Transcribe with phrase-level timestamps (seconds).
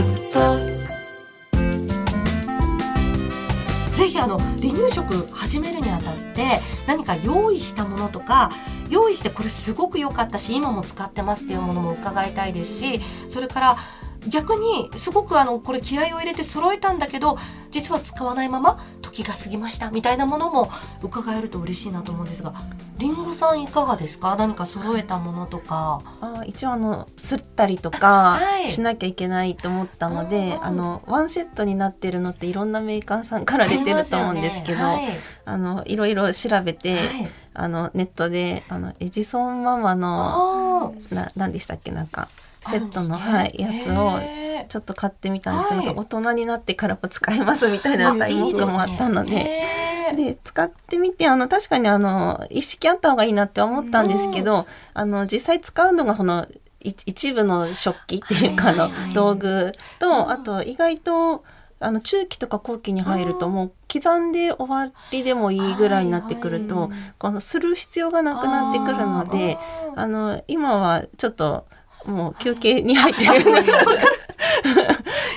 [0.00, 0.78] スト。
[3.96, 8.50] ぜひあの離乳食始めるにあたって何か用意したものとか
[8.90, 13.76] 用意してこれすごく良かったし今も使ってますっていうものも伺いたいですしそれから
[14.28, 17.38] 逆にすごくあのこれ気合を入れて揃えたんだけど
[17.70, 18.84] 実は使わないまま
[19.22, 20.70] 時が過ぎましたみたいなものも
[21.02, 22.54] 伺えると嬉しいなと思うんですが
[22.98, 24.34] りんごさんいかがですか？
[24.36, 26.02] 何か揃えたものとか。
[26.20, 28.68] あ一応あのすったりとかはい。
[28.68, 35.18] しなきゃいけないと思ったので、うんあのワンセットになってるのっていろんなメーカーさんから出てると思うんですけどありますよね。
[35.44, 36.98] あのいろいろ調べて、はい。
[36.98, 41.90] はいあのネットであのエジソンママのな何でしたっけ？
[41.90, 42.28] なんか
[42.66, 44.18] セットの、はい、やつを
[44.68, 45.88] ちょっと買ってみたんです、はい。
[45.88, 49.88] 大人になってからも使えますみたいな題目もあったので。
[50.16, 56.46] で使ってみてあの確かにあの意識あった方がいいなって思ったんですけど、あの実際使うのがこの
[56.80, 60.30] い一部の食器っていうかあの、道具と、うん。
[60.30, 61.44] あと意外と
[61.80, 69.58] あの中期とか後期に入るともう刻んで終わりでもいいぐらいになってくると、このする必要がなくなってくるので
[69.94, 71.66] あの今はちょっと
[72.04, 73.72] もう休憩に入ってるので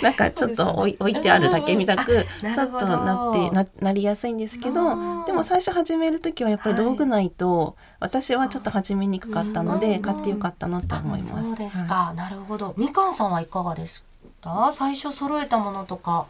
[0.02, 9.80] なんかちょっと置い置いてあるだけみたくうんちょっとなってななりやすいんですけどうんでも最初始める時はやっぱり道具ないと私はちょっと始めにくかったのうん。
[9.80, 11.44] で買ってよかったなと思います。
[11.44, 12.74] そうですはか、なるほど。
[12.78, 14.04] みかんさんはいかがです
[14.42, 14.72] か？
[14.74, 16.26] 最初揃えたものとか。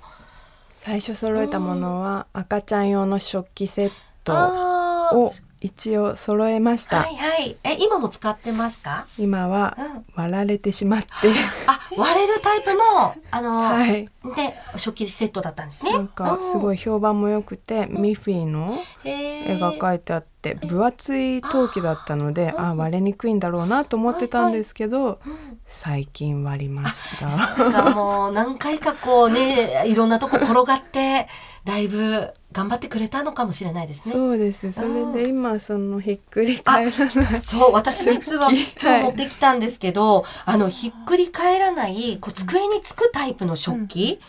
[0.74, 3.92] 最初揃えたものは赤ちゃん用の食器セッ
[4.24, 4.34] ト
[5.16, 7.56] を一応揃えました、はいはい。
[7.64, 9.06] え、今も使ってますか？
[9.18, 11.08] 今はうん割られてしまって
[11.68, 14.10] あ、割れるタイプの、あの、はいで、
[14.78, 15.94] 食器セットだったんですね。
[15.94, 16.72] なんかすごい。
[16.72, 25.20] い評判も良くてミッフィーの絵絵が描いてあって分厚い陶器だったのであ割れにくいんだろうなと思ってたんですけど
[25.66, 31.28] 最近割りましたなんかもう何回かこうね、いろんなとこ転がって、
[31.66, 34.14] だいぶ頑張ってくれたのかもしれないですね。
[34.14, 34.72] そうです。
[34.72, 37.42] それで今そのひっくり返らない。
[37.42, 44.20] そう、私実は今日持ってきたんですけど、あの、ひっくり返らない、こう、机につくタイプの食器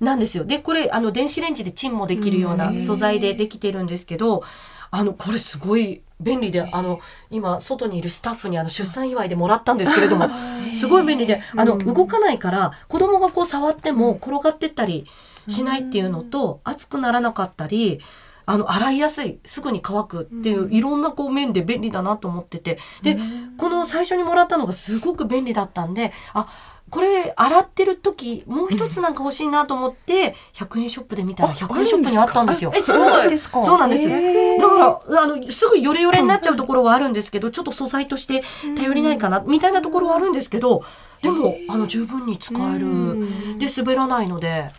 [0.00, 0.44] なんですよ。
[0.44, 4.44] で、これ、あの、電子レンジでチンもできるような素材でできてるんですけど、
[4.92, 10.28] あの、これすごい便利で、あの、今、外にいるスタッフにあの、出産祝いでもらったんですけれども、
[10.74, 15.06] すごい便利で、あの、動かないから、子供がこう触っても転がってったり
[15.48, 18.00] しないっていうのと、熱くならなかったり、
[18.46, 22.78] あの、洗いやすい、すぐに乾くっていう、いろんなこう面で便利だなと思ってて。
[23.02, 23.18] で、
[23.56, 26.46] この最初にもらったのがすごく便利だったんで、あ、
[26.90, 32.70] これ洗ってる時、もう一つなんか欲しいなと思って、100円ショップで見たら100円ショップにあったんですよ。
[32.76, 33.62] えそうなんですか？
[33.62, 34.06] そうなんです。
[34.06, 38.44] だから、あの、すぐヨレヨレになっちゃうところはあるんですけど、ちょっと素材として
[38.76, 40.84] 頼りないかな、みたいなところはあるんですけど、
[41.22, 43.58] でも、あの、十分に使える。
[43.58, 44.70] で、滑らないので。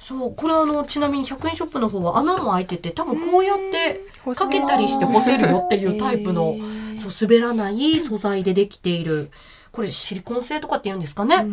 [0.00, 4.00] そう、これあの、ちなみに100円ショップの方は穴も開いてて、多分こうやって
[4.34, 6.56] かけたりして干せるよっていうタイプの、
[6.96, 9.30] そう、滑らない素材でできている。
[9.72, 11.46] これシリコン製とかって言うんですかね？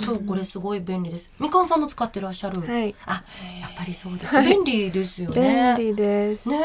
[0.00, 1.26] そう、これすごい便利です。
[1.38, 2.62] みかんさんも使ってらっしゃる。
[2.62, 3.22] はいあ、
[3.60, 4.34] やっぱりそうです。
[4.40, 5.74] 便利ですよね。
[5.76, 6.60] 便利です、ねえ。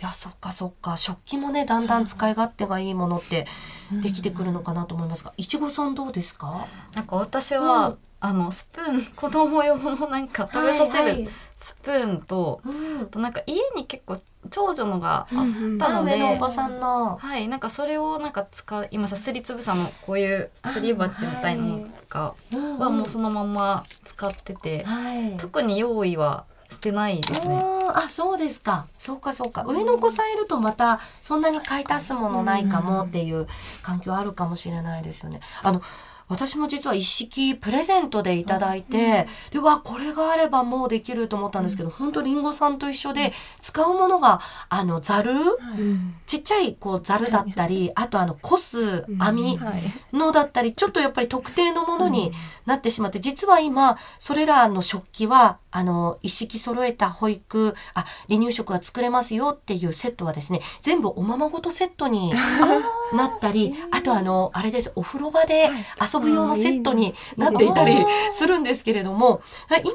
[0.00, 0.96] いや、そっかそっか。
[0.96, 3.46] 食器もね、だんだん使い勝手がいいものって
[3.92, 6.66] できてくるのかなと思いますが、いちごさんどうですか？
[6.94, 13.04] なんか私は、うんあのスプーン子供用のなんか食べさせるスプーンと、うんあ。
[13.04, 14.18] となんか家に結構
[14.48, 17.16] 長女のがあったあ、ので、上のおばさんの。
[17.16, 22.34] はいなんかそれをなんか使う今さすりつぶさのこういうすり鉢みたいなのとか
[22.78, 25.36] はもうそのまま使ってて、はい。
[25.36, 27.56] 特に用意はしてないですね。
[27.56, 28.86] うんあ、そうですか。
[28.96, 29.64] そうかそうか。
[29.66, 33.46] 上のお子さんいるとまたそんなに買い足すものないかもっていう
[33.82, 35.40] 環境あるかもしれないですよね。
[35.62, 35.82] あの、
[36.28, 45.36] 私も実は一式プレゼントでいただいて、で、わ、これがあればもうできると思ったんですけど、本当リンゴさんと一緒で使うものが、あの、ザル、う
[45.80, 49.82] んちっちゃいこうザルだったり、あとあの、コス、網はい。
[50.12, 52.32] のだったり、ちょっとやっぱり特定のものに
[52.66, 62.32] なってしまって、実は今、それらの食器は、あの、一式揃えた保育、あ、離乳食が作れますよっていうセットはですね、全部おままごとセットに
[63.12, 65.68] なったり、あとあの、あれです、お風呂場で
[66.12, 69.42] 遊ぶ用のセットになっていたりするんですけれども、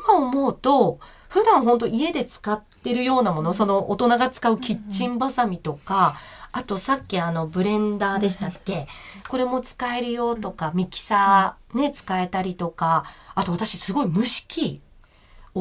[0.07, 6.15] 今思うと、普段本当家で使ってるようなもの、その大人が使うキッチンバサミとか、
[6.51, 8.87] あとさっきあのブレンダーでしたっけ？
[9.27, 13.03] これも使えるよとか、ミキサーね、使えたりとか、
[13.35, 14.81] あと私すごい蒸し器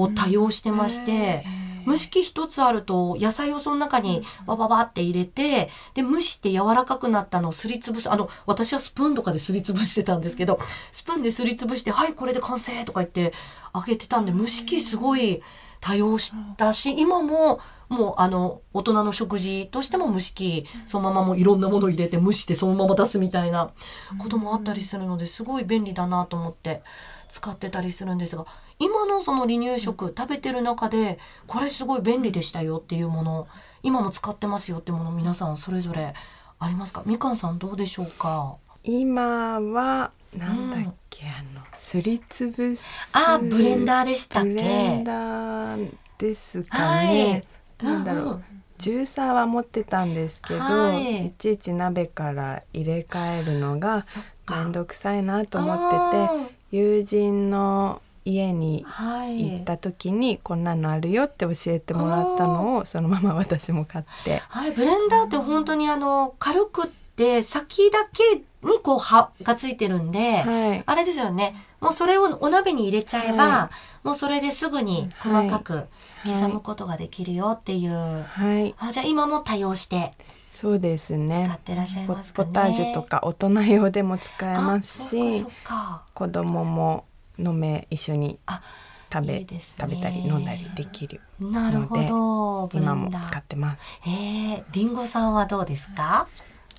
[0.00, 1.45] を多用してまして、
[1.87, 8.11] 蒸し器一つあると野菜をその中にバババって入れてで蒸して柔らかくなったのをすりつぶす。
[8.11, 10.61] あの私はスプーンとかですりつぶしてたんですけど
[10.93, 13.33] スプーンですりつぶして「はいこれで完成」とか言って
[13.73, 15.43] あげてたんで蒸し器すごい
[15.81, 23.71] 多用したし今ももうあの大人の食事としても蒸し器そのままもういろんなもの入れて蒸してそのまま出すみたいな
[24.19, 26.83] こともあったりするのですごい便利だなと思って
[27.29, 28.47] 使ってたりするんですが
[28.79, 33.49] 今のその離乳食食べてる中でこれすごい便利でしたよっていうもの
[33.83, 36.15] 今も使ってますよってもの皆さんそれぞれ
[36.59, 37.03] ありますか？
[37.07, 38.57] みかんさんどうでしょうか？
[38.83, 44.49] 今はなんだっけ、あのすりつぶすあブレンダーでしたっけ？
[44.51, 47.07] ブレンダーですかはい。
[47.09, 47.45] ね、
[47.81, 48.45] なんだろう、うんうん。
[48.77, 51.27] ジューサーは持ってたんですけど、はい。
[51.27, 54.57] い、ちいち鍋から入れ替えるのがそっか。
[54.57, 59.53] めんどくさいなと思ってて友人の家にはい。
[59.53, 64.43] 行った時にこんなのあるよって教えてもらったのをそのまま私も買って。
[64.49, 66.87] はい、ブレンダーって本当にあの軽くっ
[67.17, 70.82] て先だけにこう刃がついてるんで、はい。
[70.85, 71.55] あれですよね。
[71.81, 73.71] もうそれをお鍋に入れちゃえば、は
[74.03, 75.87] もうそれですぐに細かく
[76.25, 78.75] 刻むことができるよっていう、はい。
[78.79, 80.11] あじゃあ今も多用して
[80.59, 82.49] そうです使っねてらっしゃいポますかね。
[82.49, 85.47] ポタージュとか大人用でも使えますし
[86.15, 87.05] 子供も
[87.39, 88.61] 飲め一緒にあ
[89.13, 89.47] 食べね。
[89.61, 92.67] 食べたり飲んだりできるなるほど。
[92.67, 93.83] ブレ今も使ってます。
[94.05, 96.27] えー、リンゴさんはどうですか、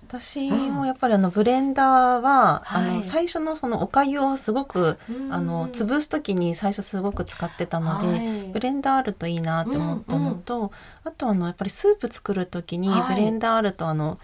[0.09, 2.89] 私もやっぱりあのブレンダーは、はい。
[2.89, 5.31] あの最初のそのお粥をすごくうん。
[5.31, 8.43] あの潰す時に最初すごく使ってたので、はい。
[8.51, 10.71] ブレンダーあるといいなって思ったのと、
[11.03, 13.15] あとあのやっぱりスープ作る時にはい。
[13.15, 14.17] ブレンダーあるとあの、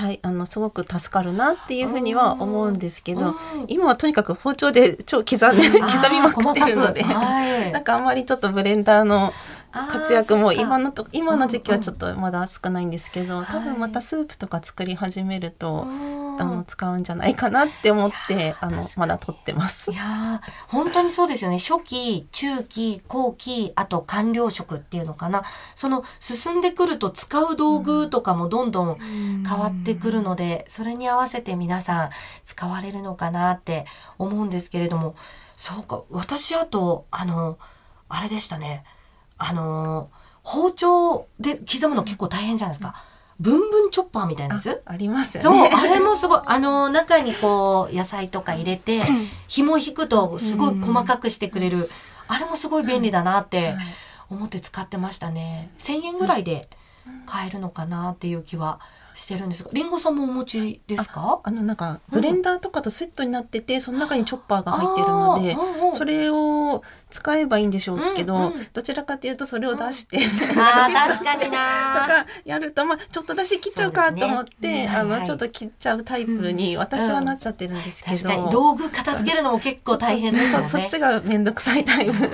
[0.00, 3.34] たいあのすごく助かるなっていうふうには思うんですけど、うん。
[3.68, 5.56] 今はとにかく包丁で超刻ん。
[5.56, 7.02] で 刻みまくってるので、
[7.70, 9.32] なんかあんまりちょっとブレンダーの
[9.72, 19.90] 活躍も今のと今の時期はちょっとまだ少ないんですけど、ん多分またスープとか作り始めると、うんあの使うんじゃないかなって思ってあのまだ取ってます。
[19.90, 19.94] い。
[19.94, 21.58] やー本当にそうですよね。
[21.58, 25.42] 初期中期後期あと完了食っていうのかな。
[25.74, 28.98] その進んでくると使う道具とかもどんどん。
[29.46, 32.10] 変わってくるので、それに合わせて皆さん
[32.44, 33.84] 使われるのかなって
[34.18, 35.14] 思うんですけれども。
[35.60, 37.58] そうか私あとあの
[38.08, 38.82] あれでしたね
[39.42, 40.10] あの
[40.42, 42.94] 包丁で刻むの結構大変じゃないですか。
[43.40, 44.82] ブンブンチョッパーみたいなやつ？
[44.84, 45.70] ありますよそう、ね。
[45.74, 49.00] あれもすごい、あの、中にこう、野菜とか入れて、
[49.48, 51.88] 紐引くとすごい細かくしてくれる、
[52.28, 53.74] あれもすごい便利だなって
[54.28, 55.70] 思って使ってましたね。
[55.78, 56.68] 1000円ぐらいで
[57.24, 58.78] 買えるのかなっていう気は
[59.14, 61.40] してるんですが、りんごさんもお持ちですか？
[61.42, 65.94] あのなんかブレンダーとかとセットになってて、その中にチョッパーが入ってるのであーうんうん。
[65.94, 68.66] それを使えばいいんでしょうけど、うんうん。
[68.72, 74.88] どちらかというとそれを出して、あーなんか確かにとなかやるとまあちょっとだし切っちゃうかと思って、ね。
[74.88, 80.66] あのちょっと切っちゃうタイプに私はなっちゃってるんですけど、道具片付けるのも結構大変ですよね。
[80.66, 82.12] そっちが面倒くさいタイプ。
[82.12, 82.28] そう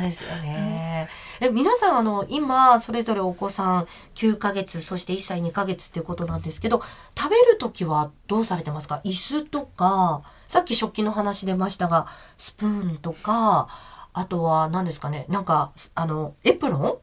[0.00, 0.93] ですよね。
[1.40, 6.82] え皆さんあの今それぞれお子さん9ヶ月そして1歳2ヶ月っていうことなんですけど
[7.16, 9.00] 食べる時はどうされてますか？
[9.04, 12.06] 椅子とかさっき食器の話出ましたが
[12.36, 13.68] スプーンとか
[14.12, 15.26] あとは何ですかね？
[15.28, 16.98] なんかあのエプロン？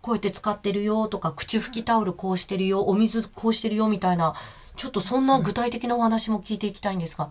[0.00, 4.34] こうやって使ってるよとか口拭きタオルこうしてるよお水こうしてるよみたいな
[4.76, 7.30] ちょっとそんな具体的なお話も聞いていきたいんですが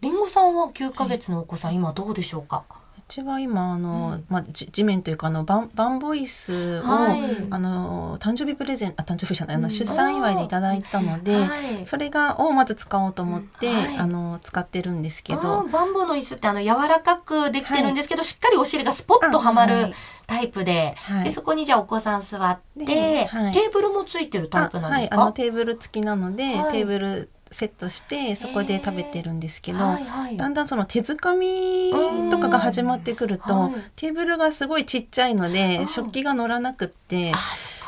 [0.00, 2.64] りんごさんは9ヶ月のお子さん今どうでしょうか？
[2.70, 2.72] う
[3.08, 4.24] ちは今あの、うん。
[4.28, 7.20] まあ、じ地面というかあのバンバンボイスを、はい。
[7.50, 9.70] あの誕生日プレゼンあ誕生日じゃないあのうん。
[9.70, 11.86] 出産祝いでいただいたので、はい。
[11.86, 13.96] それがをまず使おうと思って、はい。
[13.96, 19.92] あの使ってるんですけあどーバンボーの椅子ってあの柔らかくできてるんですけど、しっかりお尻がスポッとはまる
[20.26, 21.24] タイプで,、はい。
[21.24, 23.52] でそこにじゃあお子さん座って、ではい。
[23.52, 26.72] テーブルもついてるタイプなんですか、あはい、あのテーブル付きなので、はい。
[26.72, 30.36] テーブルセットしてそこで食べてるんですけど、はいはい。
[30.36, 31.92] だんだんその手づかみ
[32.30, 37.32] とかが始まってくると、はいテーブルがすごいちっちゃいので、うん食器が乗らなくって。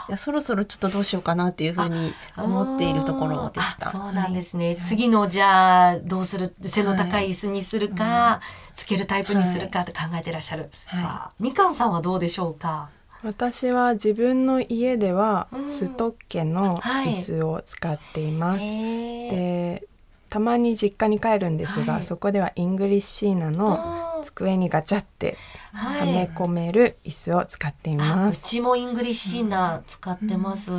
[0.08, 3.88] いやそろそろちょっとどうしようかなっていうふうに思っているところでした。
[3.88, 4.76] あそうなんですね、はい。
[4.78, 8.40] 次のじゃあどうする背の高い椅子にするか、
[8.74, 11.04] つけるタイプにするかって考えてらっしゃる、はい。
[11.04, 12.88] あみかんさんはどうでしょうか？
[13.22, 15.68] 私は自分の家ではうん。
[15.68, 17.08] ストッケのはい。
[17.08, 18.62] 椅子を使っています。
[18.62, 19.30] へー。
[19.30, 19.86] で
[20.30, 22.02] たまに実家に帰るんですが、はい。
[22.04, 25.36] そこではイングリッシーナの机にガチャって
[25.72, 28.42] ははめ込める椅子を使っています。
[28.44, 30.70] ちもイングリッシーナ使ってます、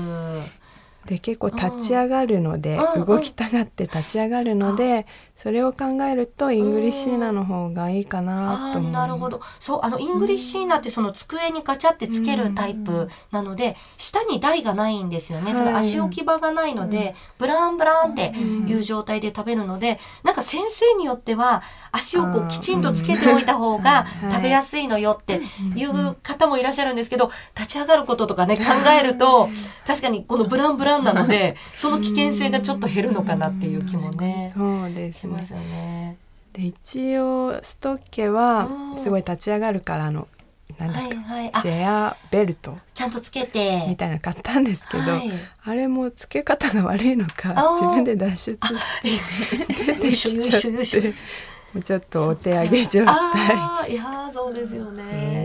[1.06, 5.06] で結構立ち上がるので、うん動きたがって立ち上がるので、
[5.42, 8.92] それを考えるとイングリッシーナの方がいいかなと思う。
[8.92, 9.42] なるほど。
[9.60, 15.56] そう、あの、イングリッシーナってその机にガチャってつけるタイプなので、下に台がないんですよね。
[15.56, 18.28] その足置き場がないので、ブランブランって
[18.68, 24.32] いう状態で食べるので、なんか先生によっては、足をこうきちんとつけておいた方がうん。
[24.32, 25.42] 食べやすいのよって
[25.76, 29.50] いう方もいらっしゃるんですけど、立ち上がることとかね、考えると、
[29.88, 36.18] 確かにこのブランブランなので、その危険性がちょっと減るのかなっていう気もね、そうですねしますよね。
[36.54, 40.28] で一応ストッケはうんすごい立ち上がるからあの
[40.78, 41.52] 何ですか、はいはい。
[41.54, 41.62] あ。
[41.62, 43.86] チェアベルトちゃんとつけて。
[43.88, 45.32] みたいなの買ったんですけど、はい。
[45.64, 48.58] あれも付け方が悪いのか自分で脱出し
[49.78, 50.70] て出てきちゃって
[51.74, 53.92] もうちょっとお手上げ状態。
[53.92, 55.41] いやーそうですよね、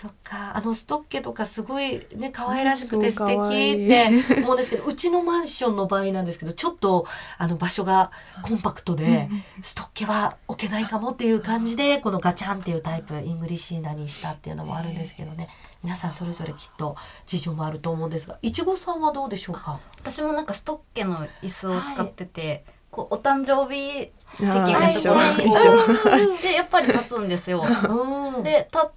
[0.00, 0.56] そっか。
[0.56, 9.28] あのストッケとかすごいね可愛らしくて素敵いって思うんですけどうちのマンションの場合なんですけどちょっとあの場所がコンパクトで
[9.60, 15.50] ストッケは置けないかもっていう感じでこのガチャンっていうタイプイングリッシーナにしたっていうのもあるんですけどね。
[15.82, 19.80] 皆さんそれぞれきっと事情もあると思うんですがいちごさんはどうでしょうか？
[19.98, 27.62] 私もなんかストッケの椅子を使ってて、こうお誕生日席あーみたいなところにでやっぱり立つんですよ。
[27.62, 28.42] うん。
[28.42, 28.92] でたた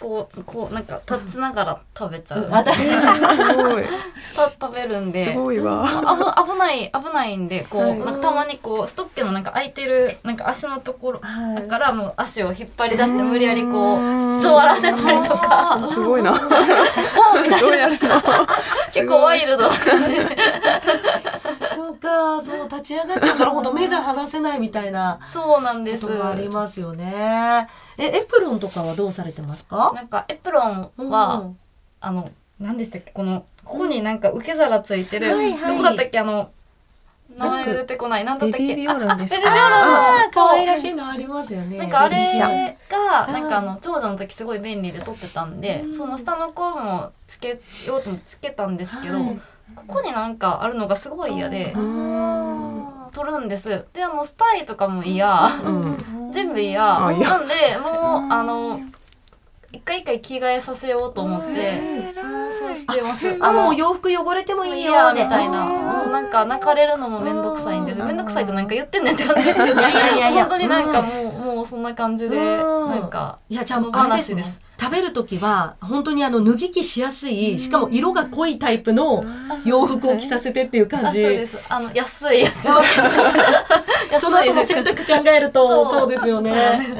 [0.00, 2.42] こうこうなんか立ちながら食べちゃう。
[2.44, 3.84] すごい。
[4.34, 5.20] た食べるんで。
[5.22, 5.84] すごいわ。
[5.86, 7.98] あぶ危ない危ないんでこう、はい。
[8.00, 11.68] なんかたまにこうストッケのなんか空いてるなんか足のところはい。
[11.68, 15.78] からもう足を引っ張り出して無理やりこううん座らせたりとか。
[15.88, 16.32] すごいな。
[17.42, 17.58] みたいな。
[17.60, 18.20] どうやるの？
[18.92, 20.16] 結構ワイルドな感じ
[21.74, 26.06] そうか、そう、立ち上がっちゃうから、ほんと目が離せないみたいなそうなんです。
[26.06, 27.68] ことがありますよね。
[27.98, 29.92] え、エプロンとかはどうされてますか？
[29.94, 31.58] なんかエプロンは、うん
[32.00, 33.10] あの何でしたっけ？
[33.12, 35.76] このここになんか受け皿ついてる、はいはい。
[35.76, 36.18] どこだったっけ？
[36.18, 36.50] あの
[37.36, 38.24] 名前が出てこない。
[38.24, 38.68] なんだったっけ？
[38.68, 41.78] ベビービオランですあベビービオあ可愛らしいのありますよね。
[41.78, 42.16] なんかあれ
[42.88, 49.40] がうんなんかあの長女の時すごい便利で撮ってたんで、その下の子もつけようと思ってつけたんですけど、はい。
[49.74, 51.78] ここになんかあるのがすごい嫌であ
[53.14, 53.86] 撮るんです。
[53.94, 55.26] であのスタイとかも嫌、
[55.64, 56.30] うん。
[56.32, 56.82] 全部嫌。
[56.82, 57.24] なんで
[57.82, 58.80] もうあの
[59.72, 62.12] 一回一回着替えさせようと思って
[62.60, 63.26] そうしてます。
[63.26, 65.24] ーあ、もう洋服汚れてもいいよで。
[65.24, 65.64] みたいな。
[65.64, 68.06] もうなんか泣かれるのもめんどくさいんでうん。
[68.06, 70.44] めんどくさいってなんか言ってんねんって感じですけどいやいやいやいや。
[70.44, 71.23] 本当になんかもう
[71.66, 72.90] そんな感じでうん。
[72.90, 74.44] なんかいや、じゃ野あ、あれですね。
[74.80, 79.24] 食べるときは、本当にあの、脱ぎ着しやすい、しかも色が濃いタイプの
[79.64, 81.24] 洋服を着させてっていう感じ。
[81.24, 81.58] あそうです。
[81.68, 82.54] あの安いやつ
[84.20, 86.08] その後の選択考えると、そう。
[86.08, 86.52] ですよね。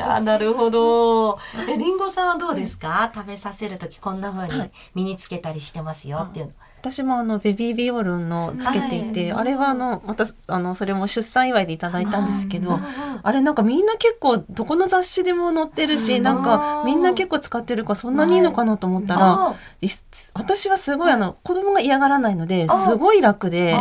[0.07, 1.39] あなるほど。
[1.69, 3.11] え、りんごさんはどうですか？
[3.15, 4.71] 食べさせるときこんな風にはい。
[4.95, 6.53] 身につけたりしてますよっていうの。
[6.85, 12.81] 私もあのベビービオルンのつけていて、はいあれはあのまたあのそれも出産祝いでいただいたんですけど、うん。
[13.23, 16.23] あれなんかみんな結構どこの雑誌でも載ってるし、うん。
[16.23, 19.89] なんかみんな結構使ってるからそんなにいいのかなと思ったら、あい
[20.35, 23.73] 私はすごいあの子供が嫌がらないのであすごい楽で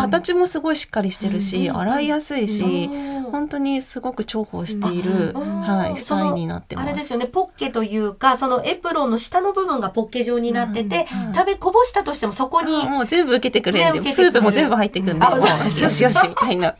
[0.00, 3.22] 形もすごいしっかりしてるし、うん洗いやすいし、うん。
[3.30, 5.60] 本当にすごく重宝している、うん。
[5.60, 6.88] はい、スタイルになってます。
[6.88, 11.34] あれですよね、ポッケというか、そのエプロンの下の部分がポッケ状になってて、うん。
[11.34, 16.74] 食べこぼしたとしてもそこに、もう全部受けてくれるんで、スープも全部入ってくんで、よしよしみたいな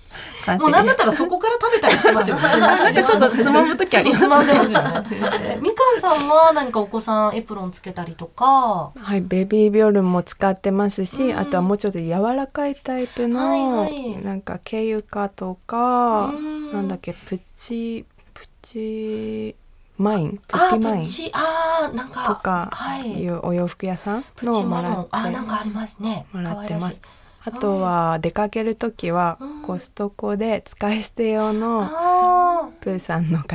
[0.44, 0.94] 感じもうなんだです。
[0.94, 2.42] ったらそこから食べたりしてますよね。
[2.42, 5.04] なんかちょっとつまむ時ありますつまんでますよね。
[5.42, 14.22] えみかんさんは何かお子さんエプロンつけたりとか、はい、ベビービオルンも使ってますし、あとはもうちょっと柔らかいタイプの、はいはい。
[14.22, 16.72] なんかケユカとか、うん。
[16.72, 18.04] なんだっけプチ
[18.34, 19.56] プチ
[19.98, 21.08] マインプあー、ティマイン。
[21.32, 23.22] あー、なんか、とかはい。
[23.22, 23.28] い。
[23.28, 27.00] うお洋服屋さんプのをもらっ、あー、なんかありますもらってます。
[27.44, 29.62] あとは出かける時はうん。
[29.62, 33.46] コストコで使い捨て用のあプーさんの書い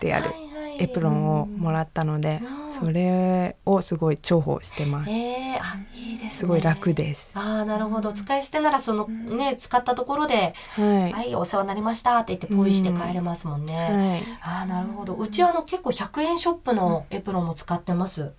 [0.00, 0.45] てーある
[0.78, 5.10] エプロンをもらったのでうんそれをすごい重宝してます。
[5.10, 6.30] えー、あ、いいですね。
[6.30, 7.32] すごい楽です。
[7.34, 8.12] ああ、なるほど。
[8.12, 11.12] 使い捨てならそのね、使ったところで、はい。
[11.12, 13.74] はい、お世話になりましたって言ってポイして帰れますもんね。
[13.74, 14.22] はい。
[14.42, 15.14] ああ、なるほど。
[15.14, 18.32] うちはあの結構100円ショップのエプロンも使ってます。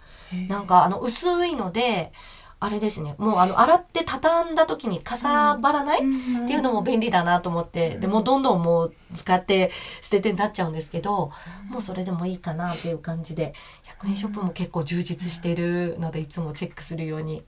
[0.48, 2.12] なんかあの薄いので、
[2.60, 3.14] あれですね。
[3.20, 6.06] もうあの洗って畳んだ時にかさばらない、って
[6.54, 9.72] いうのも便利だなと思って、でもうどんどんもう使って
[10.02, 11.32] 捨ててになっちゃうんですけど、
[11.70, 13.54] もうそれでもいいかなっていう感じで、
[14.02, 17.44] 100円ショップも結構充実してるので、いつもチェックするように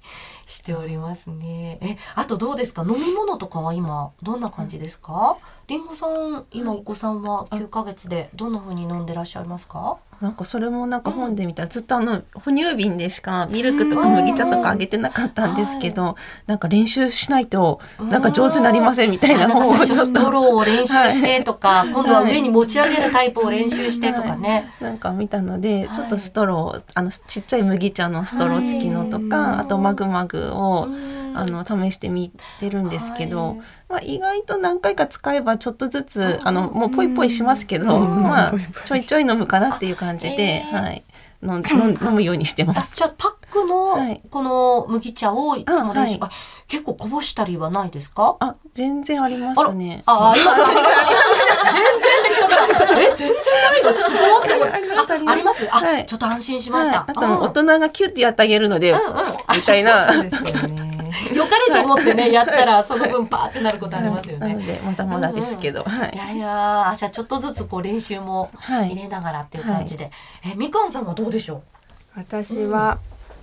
[0.45, 1.79] しておりますね。
[1.81, 2.83] え、あとどうですか？
[2.83, 5.37] 飲み物とかは今、どんな感じですか？
[5.67, 9.97] りんごさん、今お子さんは9ヶ月でどんな風に飲んでらっしゃいますか？
[10.21, 16.15] なんかそれもなんか本で見たらずっとあの哺乳瓶でしかミルクとか麦茶とかあげてなかったんですけど、
[16.47, 20.29] なんか練習しないとなんか上手になりませんみたいな本をちょっと。
[20.29, 24.71] ローを練習してとか、今度は上に持ち上げるタイプを練習してとかね。
[24.79, 25.95] なんか見たので、はい。
[25.95, 30.87] ちょっとストローあのちっちゃい麦茶のストロー付きのとか、あとマグマグを
[31.35, 33.57] あの試してみてるんですけど、はい
[33.89, 38.53] まあ、意外と何回か使えばちょっとずつあのもうポイポイしますけど、うんまあ
[38.85, 41.03] ちょいちょい飲むかなっていう感じで、あえーはい、
[41.43, 42.95] 飲ん飲飲むようにしてまあす。
[42.95, 46.29] じゃあパックのはいこの麦茶をいつも練習、ああ
[46.67, 48.37] 結構こぼしたりはないですか？
[48.39, 50.03] あ全然ありますね。
[50.05, 50.61] あ、あります。
[50.69, 50.73] 全
[51.99, 53.01] 然適当だ。
[53.01, 53.93] え、全然ないの？
[53.93, 55.67] すごいって思ってありますああります？
[55.71, 56.99] あ、はいちょっと安心しました。
[56.99, 59.03] はい、あと大人がキュッてやってあげるので、うんうん
[59.55, 60.13] みたいな。
[60.13, 60.88] そうですよね。
[61.33, 64.53] 良かれと思ってね、やったらその分パーってなることありますよね。
[64.53, 66.11] なのでまだまだですけど、はい。
[66.13, 68.91] いやいやあじゃあちょっとずつこう練習もはい。
[68.91, 70.11] 入れながらっていう感じで、
[70.45, 71.63] えみかんさんはどうでしょ
[72.15, 72.97] 私は、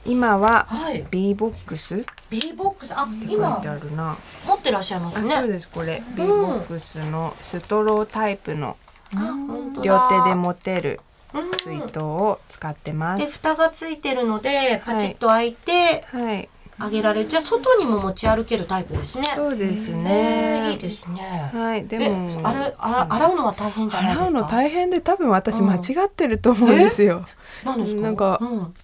[0.04, 1.04] 今はうはい。
[1.10, 2.92] B ボックス？B ボックス？
[2.92, 4.16] あ今てあるな。
[4.46, 5.68] 持ってらっしゃいますあ、そうねです。
[5.68, 6.02] これ。
[6.14, 8.76] B ボックスのストロータイプの
[9.14, 9.84] あ本当だ。
[9.84, 11.00] 両手で持てる
[11.34, 11.50] うん。
[11.52, 13.16] 水筒を使ってま。
[13.16, 16.48] です蓋がついてるのでパチッと開いてはい。
[16.78, 19.28] あげられる、じゃあ外にも持ち歩けるタイプですね。
[19.34, 20.70] そうですね。
[20.70, 20.78] いいね。
[20.78, 21.50] ですね。
[21.54, 21.86] はい。
[21.86, 24.38] でえもあれあ洗うのは大変じゃないですか？
[24.38, 27.24] 洗うの大変で多分私間違ってると思うんですよ。
[27.64, 28.00] なんですか？
[28.02, 28.74] なんかうん。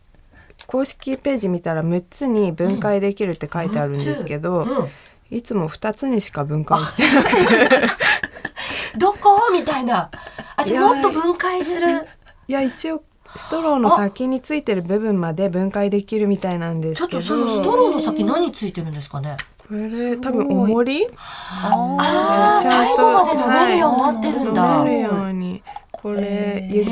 [0.66, 4.88] 公式ページ見たら6つに分解できるって書いてあるんですけど、うん。
[5.37, 7.87] いつも2つにしか分解してなくて。
[8.96, 9.50] どこ？
[9.52, 10.11] みたいな。
[10.56, 12.06] あじゃもっと分解する。
[12.49, 13.02] いや一応
[13.36, 17.22] ストローの先についてる部分まで分解できるみたいなんですけど。
[17.22, 19.36] ちょっとそのストローの先何ついてるんですかね？
[19.58, 21.06] これ多分重り？
[21.16, 25.62] ああ最後まで飲めるようになってるんだ、飲めるように
[25.92, 26.86] これゆゆっ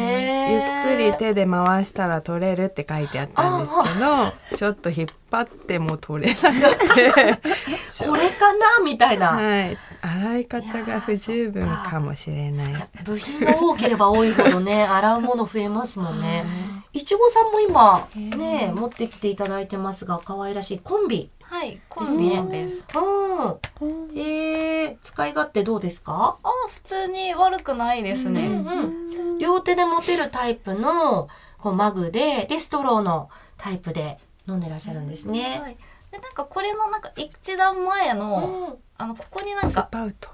[0.85, 7.13] くり手で回したら取れるって書いてあったんですけどちょっと引っ張っても取れなくて。
[8.01, 8.83] これかな？
[8.83, 12.01] みたいな、はい洗い方が不十分か。
[12.01, 12.89] もしれない。
[13.05, 16.45] 部品が多ければ多いほどね 洗うもの増えますもんね。
[16.93, 17.05] い。
[17.05, 20.79] ちごさんも今ね持ってきていただいてますが可愛らしい。
[20.79, 21.31] コンビ。
[21.43, 22.85] はい、コンビです。
[22.95, 24.17] うん。
[24.17, 26.37] えー、使い勝手どうですか？
[26.43, 28.47] あ、普通に悪くないですね。
[28.47, 31.29] うん両手で持てるタイプの
[31.59, 35.77] こうマグででストローのタイプで飲んでらっしゃるんですね、はい。
[36.11, 40.29] で、なんかこれのなんか一段前の、あの、ここになんスか、パウト。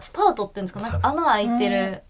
[0.00, 2.02] スパウトっていうんですか、なんか穴開いてる、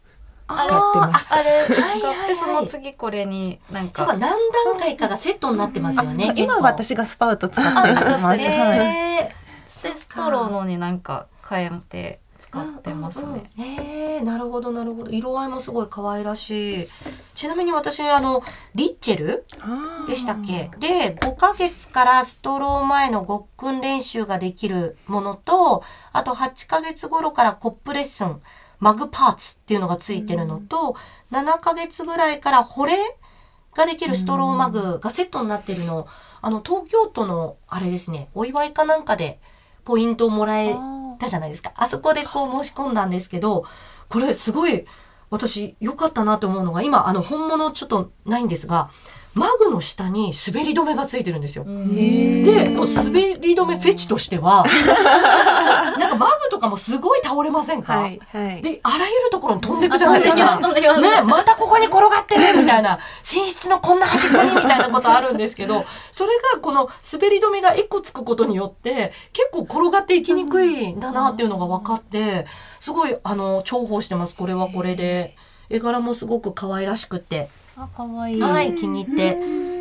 [0.46, 1.34] あ使ってました。
[1.36, 6.32] あれ使って、その次これになんか、何段階かがセットになってますよね。
[6.36, 8.22] 今は私がスパウト使ってます。
[8.24, 8.40] あはい。
[8.40, 9.34] え
[9.82, 12.20] でストローのになんか変えて
[12.50, 13.48] 使ってますね。
[13.58, 15.10] えー、なるほどなるほど。
[15.10, 16.88] 色合いもすごい可愛らしい。
[17.34, 18.42] ちなみに私あの
[18.74, 19.44] リッチェル
[20.08, 20.70] でしたっけ？
[20.78, 28.42] で5ヶ月からストロー前のごっくん練習ができるものとあと8ヶ月頃からコップレッスン
[28.80, 30.96] マグパーツっていうのがついてるのと、
[31.32, 32.94] 7ヶ月ぐらいから保冷
[33.74, 36.06] ができるストローマグがセットになってるの。
[36.40, 38.30] あの東京都のあれですね。
[38.34, 39.38] お祝いかなんかで
[39.84, 40.74] ポイントをもらえ
[41.20, 41.72] たじゃないですか。
[41.76, 43.64] あそこでこう申し込んだんですけど
[44.08, 44.86] これすごい
[45.30, 48.90] 私良かったなと思うのが今あの本物ちょっとないんですが
[49.34, 51.64] マグの下に滑り止めがついてるんですよ。
[51.64, 54.64] で、もう滑り止めフェチとしては、
[55.98, 60.58] なんかマグとかもすごい倒れませんか、はいはいで、あらゆるところに飛んでいくじゃないですか。
[60.58, 72.46] ね、またここに転がってるみたいな、寝室のこんな端っこにみたいなことあるんですけど、 それがこの滑り止めが1個つくことによって、結構転がっていきにくいんだなっていうのが分かって、
[72.80, 74.34] すごい、あの、重宝してます。
[74.34, 75.36] これはこれで。
[75.70, 77.48] 絵柄もすごく可愛らしくて、
[77.82, 78.40] あ、かわいい。
[78.40, 79.38] はい、気に入って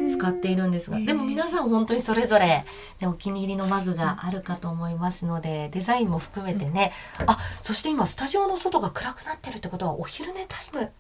[0.10, 2.66] 使っているんですが、でも皆さん本当にそれぞれ、
[3.00, 6.94] ね、お気に入りのマグがあるかと思いますので、デザインも含めてね、
[7.28, 10.92] あ、そして今スタジオの外が暗くなってるってことはお昼寝タイム。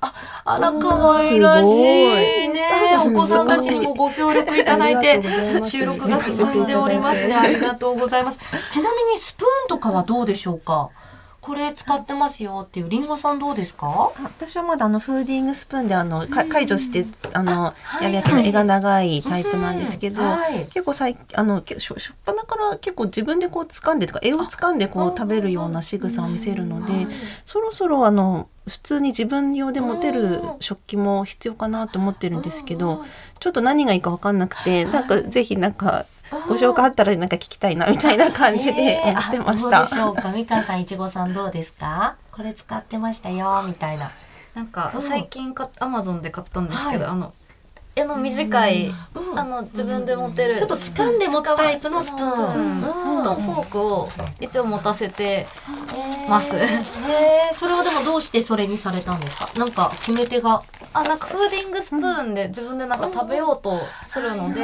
[0.00, 2.68] あ、あら、可愛らしいね。
[3.04, 5.20] お子さんたちにもご協力いただいて、
[5.64, 7.34] 収録が進んでおりますね。
[7.34, 8.38] ありがとうございます。
[8.70, 10.90] ちなみにスプーンとかはどうでしょうか？
[11.40, 14.12] これ使ってますよっていう、りんごさんどうですか？
[14.22, 18.04] 私はまだあのフーディングスプーンであのか解除してあのはい。
[18.04, 20.22] やるやつの絵が長いタイプなんですけど、
[20.70, 27.06] 結構最あのしょっぱなから結構自分でこう掴んでとか絵を掴んでこう食べるような仕草を見せるので、
[27.46, 33.04] そろそろあの普通に自分用で持てる食器も必要かなと思ってるんですけど、
[33.40, 39.78] ちょっと何がいいか分かんなくてなんかぜひなんかご紹介あったらなんか聞きたいなみたいな感じで思ってました。
[39.78, 40.32] えーあどうでしょうか。
[40.32, 42.16] みかんさんいちごさんどうですか？
[42.32, 44.12] これ使ってましたよみたいな。
[44.54, 45.02] なんかうん。
[45.02, 47.12] 最近かアマゾンで買ったんですけど、はい。
[47.12, 47.32] あの
[47.96, 52.82] 絵の短い、うんあの自分で持てる、ちょっと掴んで持つタイプのスプーン。
[53.16, 53.24] うん。
[53.24, 54.08] とフォークを
[54.40, 55.48] 一応持たせて
[56.28, 56.68] ますへえ
[57.52, 59.20] それはでもどうしてそれにされたん。
[59.20, 59.70] ですかなん。
[59.72, 60.62] か決め手が。
[60.98, 64.60] あなんかフーディングスプーンで自分でなんか食べようとするので、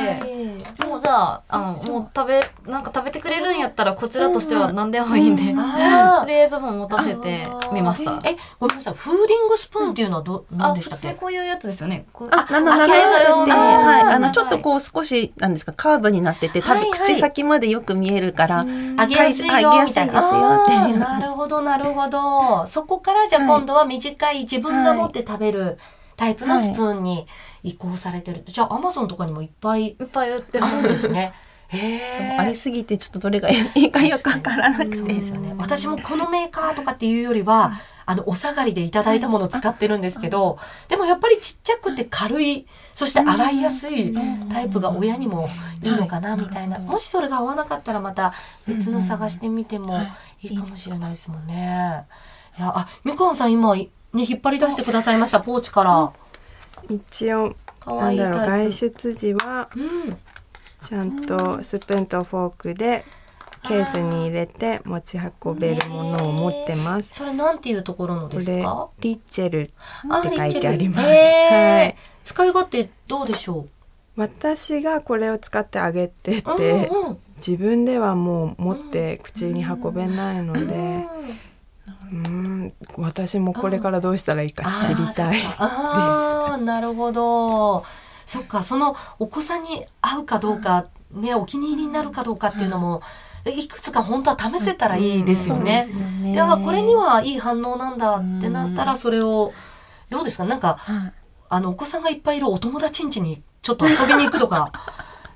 [0.87, 8.13] もうじゃああのもう食べなんか食べてくれるんやったらこちらとしては何でもいいんで、 あとりあえずもう持たせてみました。
[8.29, 8.95] え、ごめんなさい。
[8.95, 11.15] フーディングスプーンっていうのはど、あ普何でしたっけ？
[11.15, 12.07] こういうやつですよね。
[12.31, 14.33] あ、なななあなってて、あはい、あの、はい。
[14.33, 16.91] ちょっとこう少し、なんですか、カーブになってて、多分はい。
[16.91, 20.99] はい口先までよく見えるから、上げやすいよ、はいみたいな。
[20.99, 22.67] なるほど、なるほど。
[22.67, 25.79] そこからじゃあ今度は短い自分が持って食べる
[26.17, 27.27] タイプのスプーンに
[27.63, 28.45] 移行されてる。
[28.47, 30.59] じゃあアマゾンとかにもいっぱいいっぱい売って。
[30.59, 31.33] るんですね。
[32.39, 34.97] ありすぎてちょっとどれがいいかよくわからなくて。
[34.97, 35.55] そうですよね。
[35.59, 37.73] 私もこのメーカーとかっていうよりは、
[38.07, 44.15] あの、お下がりでいただいたものを使ってるんですけど、でもやっぱりちっちゃくて軽い、そして洗いやすい
[44.53, 45.49] タイプが親にも
[45.83, 46.79] いいのかな、みたいな。
[46.79, 48.35] もしそれが合わなかったらまた
[48.69, 49.99] 別の探してみても
[50.43, 52.05] いいかもしれないですもんね。
[52.59, 53.75] いや、あ、みかんさん今、
[54.15, 56.13] ね、引っ張り出してくださいました、ポーチから。
[56.89, 60.17] 一応なんだろう外出時はうん。
[60.83, 63.05] ちゃんとスプーンとフォークで
[63.67, 67.15] ケースに入れて持ち運べるものを持ってます。
[67.15, 68.91] それなんていうところのですか？
[69.01, 69.73] リッチェルって
[70.11, 71.07] あ書いてあります。
[71.07, 71.97] はい。
[72.23, 73.67] 使い勝手どうでしょ
[74.17, 76.91] 私がこれを使ってあげてうて、
[77.39, 81.07] 自分ではもう持って口に運べないので、
[81.87, 85.53] うーん私もこれからどうしたらいいか知りたいです。
[85.59, 87.85] あーなるほど。
[88.27, 93.03] そっか、そのお子さんに合うかどうか、ね、お気に入りになるかどうかっていうのも、
[93.47, 95.89] いくつか本当は試せたらいいですよね。
[96.33, 99.53] で、あ、これにはいい反応なんだってなったら、それを、
[100.09, 100.45] どうですか？
[100.45, 101.13] なんか、はい
[101.51, 104.73] あの、お子さんがいっぱいいるお友達ん家にちょっと遊びに行くとか、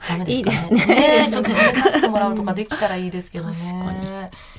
[0.08, 1.28] ダメですかいいですね。
[1.32, 3.54] ちょっと食べさせてもらうとかできたらいいですけどね。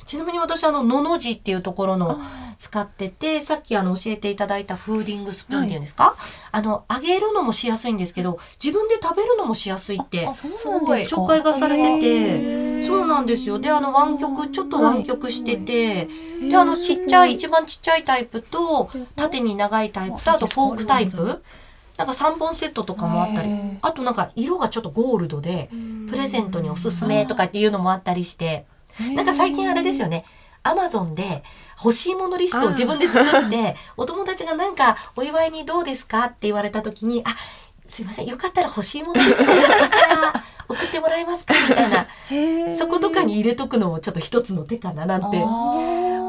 [0.06, 2.20] ちなみに私、あの、のの字っていうところの
[2.58, 6.16] 使ってて、さっきあの、教えていただいたフーディングスプーンっていうんですか、
[6.50, 11.16] あの、揚げるのもしやすいんですけど、自分で食べるのもしやすいって、そうなんですか。
[11.16, 13.58] 紹介がされてへて、ーそうなんですよ。
[13.58, 16.08] で、あの、湾曲、ちょっと湾曲してて、
[16.42, 21.42] で、あの、ちっちゃい、一番ちっちゃいタイプと、縦に長いタイプと、あとフォークタイプ。
[22.00, 23.50] なんか3本セットとかもあったり、
[23.82, 25.68] あとなんか色がちょっとゴールドで、
[26.08, 28.64] プレゼントにおすすめとかっていうのもあったりして、
[29.14, 30.24] なんか最近あれですよね。
[30.62, 31.42] アマゾンで
[31.76, 37.36] 欲しいものリストを自分で作って、お友達がなんかお祝いにどうですかって言われた時に、あ、
[37.86, 39.52] すいません、よかったら欲しいものリスト
[40.68, 42.06] 送ってもらえますかみたいな、
[42.78, 45.38] そことかに入れとくのもちょっと一つの手かななんて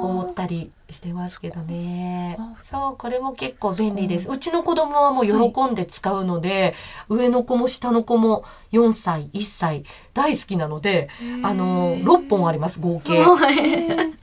[0.08, 2.38] 思ったりしてますけどね。
[2.62, 4.30] そう、これも結構便利です。
[4.30, 6.74] うちの子供はもう喜んで使うので、
[7.10, 9.84] 上の子も下の子も4歳、1歳
[10.14, 11.10] 大好きなので、
[11.44, 13.24] あの、6本あります、合計。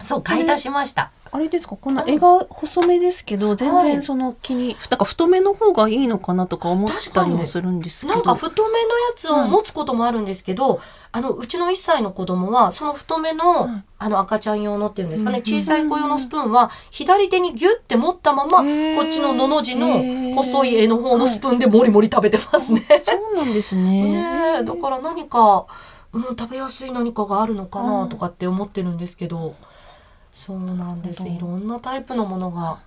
[0.01, 1.11] そう、買い足しました。
[1.31, 1.77] あれですか？
[1.77, 8.15] この絵が細めですけど、全然その気に、なんか太めの方がいいのかなとか思ったりもするんですけど。
[8.15, 8.85] なんか太めのや
[9.17, 10.81] つを持つこともあるんですけど、
[11.13, 18.65] あの、うちの1歳の子供は、その太めの、うんあの赤ちゃん用のっていうんですかね、小さい子用のスプーンは、左手にギュッて持ったまま、こっ
[19.11, 22.87] ちののの字の細い絵の方のスプーンでもりもり食べてますね。
[23.03, 24.05] そうなんですね。
[24.13, 25.67] ねえ、だから何か、
[26.13, 29.57] うん、食べやすい何かがあるのかなとかって思ってるんですけど、
[30.39, 31.27] そうなんです。
[31.27, 32.79] いろんなタイプのものが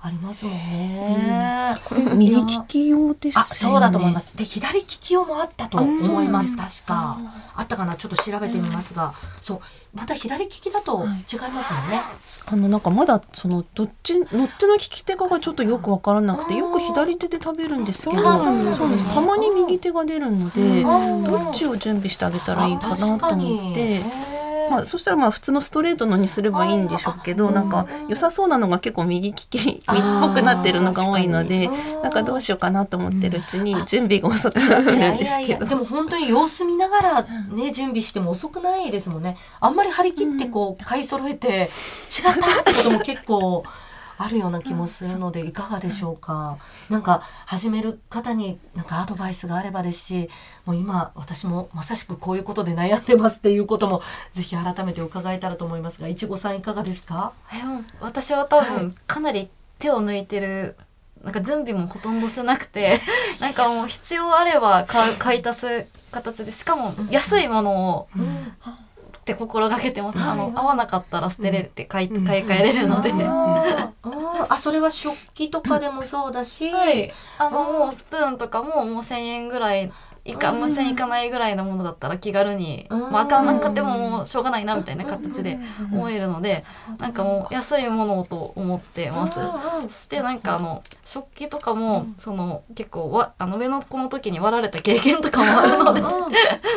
[0.00, 1.74] ありますもんね。
[2.14, 3.54] 右利き用ですあ、よね。
[3.54, 4.36] そうだと思います。
[4.36, 6.56] で、左利き用もあったと思います。
[6.56, 7.18] 確か。
[7.56, 7.96] あったかな？
[7.96, 9.60] ちょっと調べてみますが、そう。
[9.92, 11.06] また左利きだと違い
[11.52, 12.00] ますもんね。
[12.46, 24.29] あのなんかまだそのどっちどっちの利き手かがちょっとよくわからなくて、うんよく左手で食べるんですけど、たまに右手が出るので、うんどっちを準備してあげたらいいかなと思にって。
[24.70, 27.54] まあ、そしたらまあ普通のストレートのにすればいいんでしょうけど、うん。
[27.54, 31.68] なんか良さそうなのが結構右利きっぽくなってるのが多いので
[32.02, 39.36] なんかどうしようかなと思ってるうちに準備が遅くなってるんですけどでも本当に様子見ながらね、準備しても遅くないですもんね。
[39.60, 41.68] あんまり張り切ってこう、買い揃えて、違っ
[42.24, 43.64] たってことも結構
[44.22, 46.58] あるような気もするので、いかがでしょうか？
[46.88, 50.28] なんか、始める方になんかアドバイスがあればですし、
[50.66, 54.02] もう今、私もまさしくこういうことで悩んでますっていうことも、
[54.32, 57.32] ぜひ改めて伺えたらと思いますが、いちごさんいかがですか？
[58.00, 60.76] 私は多分かなり手を抜いてる
[61.24, 63.00] なんか準備もほとんどしてなくて
[63.40, 64.86] なんかもう必要あれば
[65.18, 68.08] 買い足す形でしかも安いものを
[69.30, 70.18] っって心がけてます。
[70.18, 73.12] あの、合わなかったら捨てれるって買い、買い替えれるので。
[73.12, 73.92] あ
[74.48, 77.12] あそれは食器とかでもそうだし、はい。
[77.38, 79.92] あの、もうスプーンとかももう1000円ぐらい、
[80.24, 83.00] いか、もう1000円いかないぐらいのものだったら気軽に、うん。
[83.10, 85.58] まあ、あかんなくてももうしょうがないなみたいな形で
[85.92, 86.64] 思えるので、
[86.98, 89.38] なんかもう安いものと思ってます。
[89.82, 96.28] そしてなんかあの、食器とかも、その結構わ、あの上の子の時に割られた経験とかもあるので、も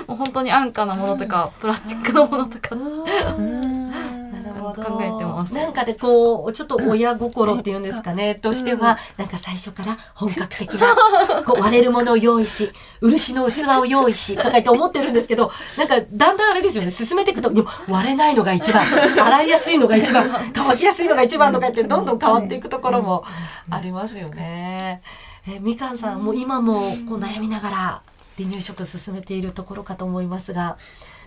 [0.09, 4.22] う本当に安価なものとか、プラスチックのものとか、な
[4.53, 4.83] るほど。
[4.83, 5.53] 考えてます。
[5.53, 10.95] なんかでこうちょっと親心っていうんですかねとしては、なんか最初から本格的な
[11.43, 17.51] こう割れるものを用意し漆の器を用意しとか言って思ってるんですけどなんかだんだんあれですよね進めていくと
[17.87, 23.23] 割れないのが一番洗いやすいのが一番乾きやすいのが一番とか言ってどんどん変わっていくところも
[23.69, 25.01] ありますよね。
[25.47, 28.01] えみかんさんもう今もこう悩みながら
[28.37, 30.77] 離乳食進めているところかと思いますが。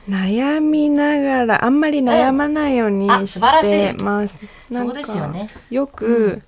[0.09, 4.39] 悩みながらあんまり悩まないようにしてます。
[4.71, 5.51] なんそうかですよね。
[5.71, 6.43] よく、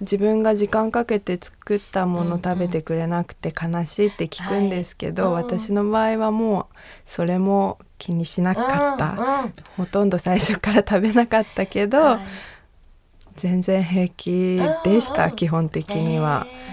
[0.00, 9.52] 自分が時間かけて作ったもの食べてくれなくて悲しいって聞くんですけど、私の場合はもうそれも気にしなかった、うんうん。
[9.76, 12.20] ほとんど最初から食べなかったけど、はい。
[13.36, 15.36] 全然平気でした、うんうん。
[15.36, 16.46] 基本的には。
[16.46, 16.69] へ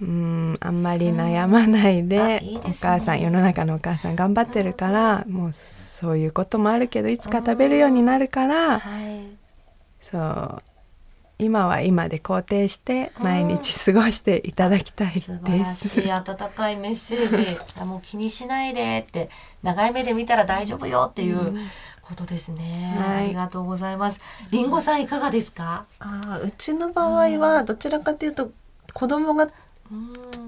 [0.00, 2.90] うんあんまり悩まないで,、あいいですね。
[2.90, 9.26] お母さん世の中のお母さん頑張ってるから、もうそういうこともあるけどいつか食べるようになるから、ーはい。
[10.00, 10.62] そう
[11.40, 15.96] 今は今で肯定して毎日過ごしていただきたい素晴です。
[15.98, 17.56] らしい温かいメッセージ。
[17.80, 19.30] あもう気にしないでって
[19.62, 21.56] 長い目で見たら大丈夫よっていう
[22.02, 23.24] ことですね、はい。
[23.24, 24.20] ありがとうございます。
[24.50, 25.84] りんごさんいかがですか？
[26.00, 28.50] あーうちの場合はどちらかというと
[28.92, 29.48] 子供が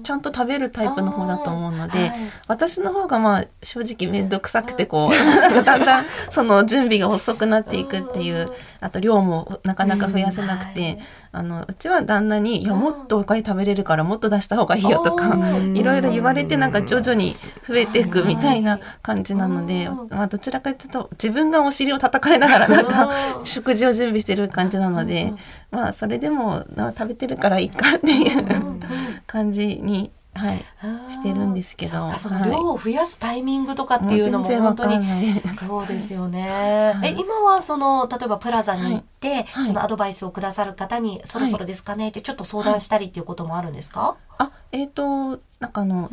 [0.11, 2.11] ゃんと食べるタイプの方だと思うので、はい。
[2.47, 10.99] 私の方がまあ正直面倒くさくてこうだんだんその準備が遅くなっていくっていうあと量もなかなか増やせなくて、
[11.31, 20.07] あのうちは旦那に「いやもっとおかゆ食べれるからもっと出した方がいいよ」とかうんいろいろ言われてなんか徐々に増えていくみたいな感じなので、うん。
[20.09, 23.45] まあ、どちらかというと自分がお尻を叩かれながらなんかうん。
[23.45, 25.33] 食事を準備してる感じなので、
[25.71, 28.79] まあそれでもな食べてるからいいかっていう
[29.27, 30.00] 感じに、
[30.33, 30.63] はい、
[31.11, 32.09] してるんですけど。
[32.13, 32.51] そのはい。
[32.51, 35.41] 量を増やすタイミングとかっていうのも本当に。
[35.51, 36.93] そうですよね。
[36.95, 37.09] はい。
[37.09, 39.65] え今はその例えばプラザに行って、はい。
[39.65, 44.15] そのアドバイスをくださる方にそろそろですかねってちょっと相談したりっていうこともあるんですか？
[44.37, 46.09] あ、えっ、となんかあの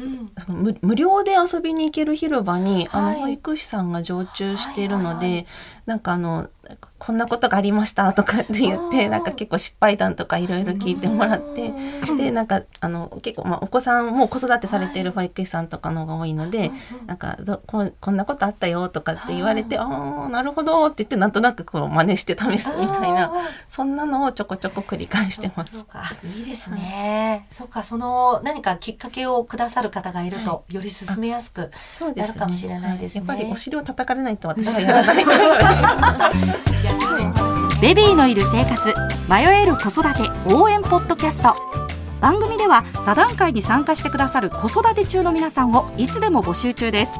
[0.48, 3.14] 無無料で遊びに行ける広場に、あはい。
[3.14, 5.46] の保育士さんが常駐しているので、
[5.86, 6.48] なんかあの
[6.98, 11.72] こんなことがありましたとかって言っうんてなんか結構失敗談とかいろいろ聞いてもらって、
[12.16, 16.70] でなんかあの結構まあお子さんも子育てされている保育士さんとかの方が多いので、
[17.06, 23.32] なんかどこんこんなことあったよとかって言われて、ああなるほどって言ってなんとなくこう真似して試すみたいな
[23.68, 25.78] そんなのをちょこちょこ繰り返してます。
[25.78, 27.46] そうかいいですね。
[27.50, 31.70] そうかその何かきっかけをくださる方がいると、より進めやすく。
[31.76, 32.28] そうですね。
[32.28, 35.24] やるかもしれないですねやっぱりお尻を叩かれないと私はやらない。
[37.80, 38.92] ベビーのいる生活
[39.28, 41.54] 迷える子育て応援ポッドキャスト。
[42.20, 47.12] 番組では座談会に参加してくださる子育て中の皆さんをいつでも募集中です。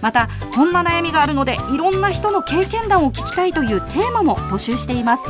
[0.00, 5.24] またこんな悩みがあるのでいろんな人の経験談を聞きたいというテーマも募集しています。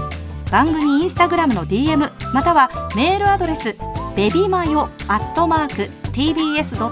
[0.51, 3.77] 番組インスタグラムの DM またはメールアドレス
[4.15, 6.85] ベビマヨアットマーク tbs.co.jp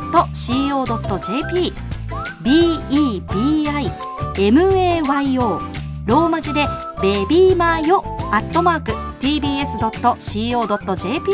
[4.35, 5.61] bebimayo
[6.07, 6.67] ローマ字で
[7.03, 10.23] ベビーマヨアットマーク tbs.co.jp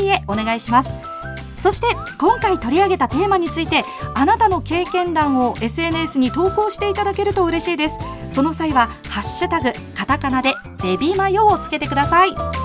[0.08, 0.94] へお願いします。
[1.58, 7.98] そして今回取り上げたテーマについてあなたの経験談を SNS に投稿していただけると嬉しいです。
[8.30, 12.57] その際は「ハッシュタグカタカナ」で「ベビーマヨ」をつけてください。